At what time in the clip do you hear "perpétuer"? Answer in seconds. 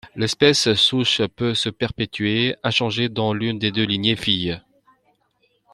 1.69-2.55